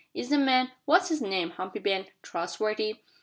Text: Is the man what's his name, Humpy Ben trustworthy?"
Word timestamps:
Is 0.15 0.29
the 0.31 0.39
man 0.39 0.71
what's 0.85 1.09
his 1.09 1.21
name, 1.21 1.51
Humpy 1.51 1.77
Ben 1.77 2.07
trustworthy?" 2.23 3.01